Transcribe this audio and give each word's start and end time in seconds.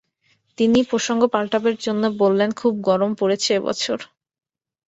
তিনি 0.57 0.79
প্রসঙ্গ 0.83 1.21
পাল্টাবার 1.33 1.75
জন্যে 1.79 2.09
বললেন, 2.21 2.49
খুব 2.59 2.73
গরম 2.89 3.11
পড়েছে 3.15 3.49
এ-বছর। 3.53 3.97